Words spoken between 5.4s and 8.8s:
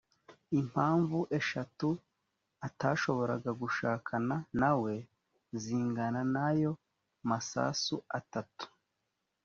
zingana n ayo masasu atatu